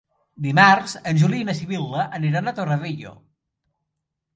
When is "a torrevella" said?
2.55-3.17